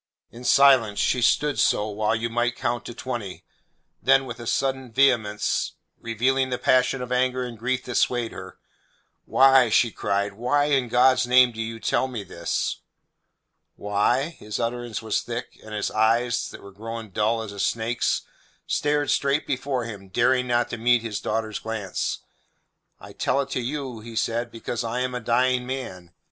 In 0.31 0.43
silence 0.43 0.97
she 0.97 1.21
stood 1.21 1.59
so 1.59 1.87
while 1.87 2.15
you 2.15 2.27
might 2.27 2.55
count 2.55 2.85
to 2.85 2.93
twenty; 2.95 3.45
then 4.01 4.25
with 4.25 4.39
a 4.39 4.47
sudden 4.47 4.91
vehemence 4.91 5.73
revealing 5.99 6.49
the 6.49 6.57
passion 6.57 7.03
of 7.03 7.11
anger 7.11 7.43
and 7.43 7.55
grief 7.55 7.83
that 7.83 7.93
swayed 7.93 8.31
her: 8.31 8.57
"Why," 9.25 9.69
she 9.69 9.91
cried, 9.91 10.33
"why 10.33 10.65
in 10.73 10.87
God's 10.87 11.27
name 11.27 11.51
do 11.51 11.61
you 11.61 11.79
tell 11.79 12.07
me 12.07 12.23
this?" 12.23 12.77
"Why?" 13.75 14.29
His 14.39 14.59
utterance 14.59 15.03
was 15.03 15.21
thick, 15.21 15.59
and 15.63 15.75
his 15.75 15.91
eyes, 15.91 16.49
that 16.49 16.63
were 16.63 16.71
grown 16.71 17.11
dull 17.11 17.43
as 17.43 17.51
a 17.51 17.59
snake's, 17.59 18.23
stared 18.65 19.11
straight 19.11 19.45
before 19.45 19.83
him, 19.85 20.09
daring 20.09 20.47
not 20.47 20.67
to 20.71 20.79
meet 20.79 21.03
his 21.03 21.21
daughter's 21.21 21.59
glance. 21.59 22.21
"I 22.99 23.13
tell 23.13 23.39
it 23.41 23.53
you," 23.55 23.99
he 23.99 24.15
said, 24.15 24.49
"because 24.49 24.83
I 24.83 25.01
am 25.01 25.13
a 25.13 25.19
dying 25.19 25.67
man." 25.67 26.11